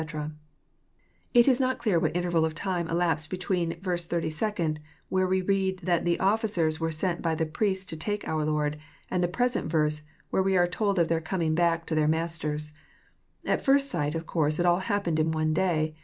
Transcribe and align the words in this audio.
']It 1.35 1.47
is 1.47 1.59
not 1.61 1.77
clear 1.77 1.99
what 1.99 2.17
interval 2.17 2.43
of 2.43 2.55
time 2.55 2.87
elapsed 2.87 3.29
between 3.29 3.79
verse 3.81 4.07
82nd, 4.07 4.79
where 5.09 5.27
we 5.27 5.43
read 5.43 5.81
that 5.83 6.05
the 6.05 6.19
offi 6.19 6.47
cers 6.47 6.79
were 6.79 6.91
sent 6.91 7.21
by 7.21 7.35
the 7.35 7.45
priests 7.45 7.85
to 7.85 7.95
take 7.95 8.27
our 8.27 8.43
Lord, 8.43 8.79
and 9.11 9.23
the 9.23 9.27
present 9.27 9.69
verse, 9.69 10.01
where 10.31 10.41
we 10.41 10.57
are 10.57 10.65
told 10.65 10.97
of 10.97 11.07
their 11.07 11.21
coming 11.21 11.53
back 11.53 11.85
to 11.85 11.93
their 11.93 12.07
me 12.07 12.25
ters.— 12.35 12.73
At 13.45 13.63
first 13.63 13.91
sight 13.91 14.15
of 14.15 14.25
course 14.25 14.57
it 14.57 14.65
all 14.65 14.79
happened 14.79 15.19
in 15.19 15.31
one 15.31 15.53
day. 15.53 15.93